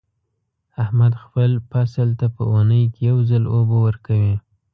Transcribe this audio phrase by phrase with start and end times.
[0.83, 4.35] احمد خپل فصل ته په اونۍ کې یو ځل اوبه ورکوي.